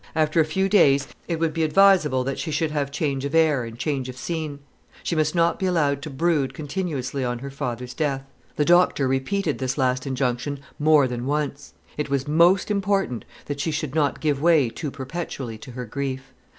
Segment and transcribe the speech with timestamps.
[0.15, 3.63] After a few days, it would be advisable that she should have change of air
[3.63, 4.57] and change of scene.
[5.03, 8.23] She must not be allowed to brood continuously on her father's death.
[8.55, 11.75] The doctor repeated this last injunction more than once.
[11.97, 16.33] It was most important that she should not give way too perpetually to her grief.